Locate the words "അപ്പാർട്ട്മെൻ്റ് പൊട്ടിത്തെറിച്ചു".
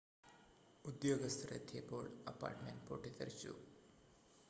2.27-3.53